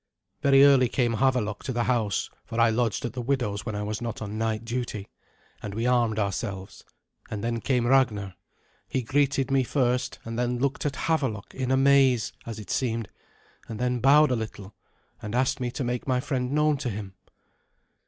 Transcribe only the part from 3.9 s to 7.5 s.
not on night duty; and we armed ourselves, and